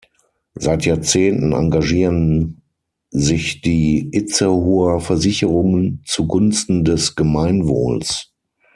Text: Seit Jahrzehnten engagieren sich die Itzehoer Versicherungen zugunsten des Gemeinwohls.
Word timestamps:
Seit 0.55 0.83
Jahrzehnten 0.85 1.53
engagieren 1.53 2.63
sich 3.11 3.61
die 3.61 4.09
Itzehoer 4.11 4.99
Versicherungen 4.99 6.01
zugunsten 6.07 6.83
des 6.83 7.15
Gemeinwohls. 7.15 8.33